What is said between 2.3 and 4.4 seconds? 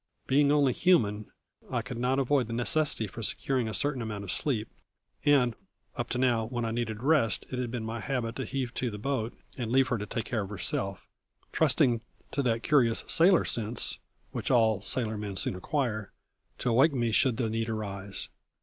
the necessity for securing a certain amount of